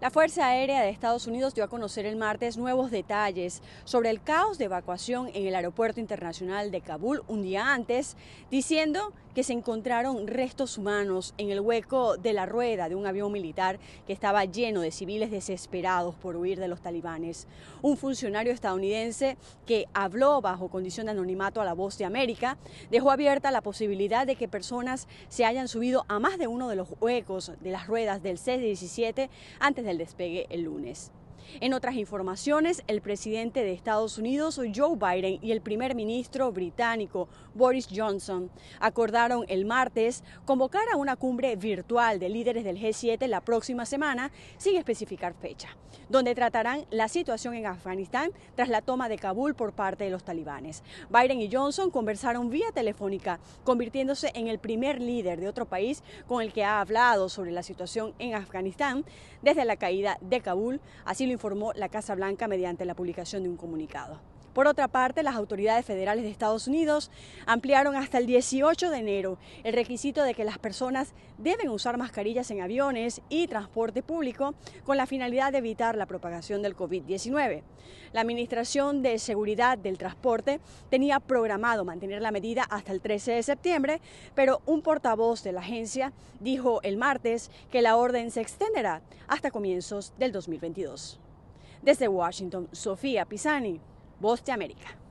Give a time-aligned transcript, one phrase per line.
[0.00, 4.20] La Fuerza Aérea de Estados Unidos dio a conocer el martes nuevos detalles sobre el
[4.20, 8.16] caos de evacuación en el Aeropuerto Internacional de Kabul un día antes,
[8.50, 13.32] diciendo que se encontraron restos humanos en el hueco de la rueda de un avión
[13.32, 17.48] militar que estaba lleno de civiles desesperados por huir de los talibanes.
[17.82, 19.36] Un funcionario estadounidense
[19.66, 22.58] que habló bajo condición de anonimato a la voz de América
[22.90, 26.76] dejó abierta la posibilidad de que personas se hayan subido a más de uno de
[26.76, 31.12] los huecos de las ruedas del C-17 antes del despegue el lunes.
[31.60, 37.28] En otras informaciones, el presidente de Estados Unidos, Joe Biden, y el primer ministro británico,
[37.54, 43.40] Boris Johnson, acordaron el martes convocar a una cumbre virtual de líderes del G7 la
[43.40, 45.76] próxima semana, sin especificar fecha,
[46.08, 50.24] donde tratarán la situación en Afganistán tras la toma de Kabul por parte de los
[50.24, 50.82] talibanes.
[51.10, 56.42] Biden y Johnson conversaron vía telefónica, convirtiéndose en el primer líder de otro país con
[56.42, 59.04] el que ha hablado sobre la situación en Afganistán
[59.42, 63.50] desde la caída de Kabul, así lo informó la Casa Blanca mediante la publicación de
[63.50, 64.18] un comunicado.
[64.54, 67.10] Por otra parte, las autoridades federales de Estados Unidos
[67.44, 72.52] ampliaron hasta el 18 de enero el requisito de que las personas deben usar mascarillas
[72.52, 77.62] en aviones y transporte público con la finalidad de evitar la propagación del COVID-19.
[78.12, 83.42] La Administración de Seguridad del Transporte tenía programado mantener la medida hasta el 13 de
[83.42, 84.00] septiembre,
[84.36, 89.50] pero un portavoz de la agencia dijo el martes que la orden se extenderá hasta
[89.50, 91.18] comienzos del 2022.
[91.82, 93.80] Desde Washington, Sofía Pisani,
[94.20, 95.03] Voz de América.